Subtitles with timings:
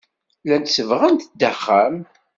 [0.45, 1.95] Llant sebbɣent-d axxam.